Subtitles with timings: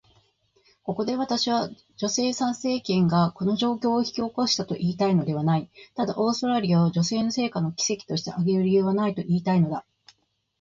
[0.81, 5.69] ここで私は、女性参政権がこの状況を引き起こしたと言いたいのではない。
[5.93, 9.85] ただ、オーストラリアを女性の成果の奇跡として挙げる理由はないと言いたいのだ。